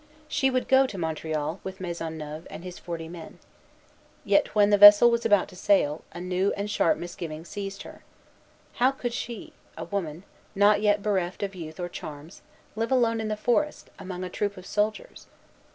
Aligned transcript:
She 0.27 0.49
would 0.49 0.67
go 0.67 0.87
to 0.87 0.97
Montreal 0.97 1.59
with 1.63 1.79
Maisonneuve 1.79 2.47
and 2.49 2.63
his 2.63 2.79
forty 2.79 3.07
men. 3.07 3.37
Yet, 4.25 4.55
when 4.55 4.71
the 4.71 4.77
vessel 4.79 5.11
was 5.11 5.27
about 5.27 5.47
to 5.49 5.55
sail, 5.55 6.03
a 6.11 6.19
new 6.19 6.51
and 6.57 6.71
sharp 6.71 6.97
misgiving 6.97 7.45
seized 7.45 7.83
her. 7.83 8.01
How 8.81 8.89
could 8.89 9.13
she, 9.13 9.53
a 9.77 9.83
woman, 9.85 10.23
not 10.55 10.81
yet 10.81 11.03
bereft 11.03 11.43
of 11.43 11.53
youth 11.53 11.79
or 11.79 11.87
charms, 11.87 12.41
live 12.75 12.91
alone 12.91 13.21
in 13.21 13.27
the 13.27 13.37
forest, 13.37 13.91
among 13.99 14.23
a 14.23 14.29
troop 14.31 14.57
of 14.57 14.65
soldiers? 14.65 15.27